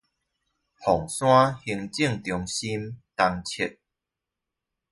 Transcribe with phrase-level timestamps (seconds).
[0.83, 3.77] 鳳山行政中心東側